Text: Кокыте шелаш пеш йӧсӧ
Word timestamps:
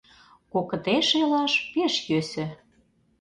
Кокыте 0.51 0.95
шелаш 1.09 1.53
пеш 1.71 1.93
йӧсӧ 2.09 2.45